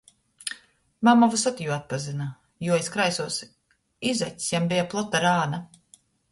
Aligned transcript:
Mama 1.07 1.29
vysod 1.35 1.61
jū 1.65 1.73
atpazyna, 1.75 2.27
jo 2.69 2.81
iz 2.85 2.89
kreisuos 2.97 3.39
izacs 4.15 4.51
jam 4.57 4.69
beja 4.75 4.91
plota 4.97 5.25
rāna. 5.31 5.65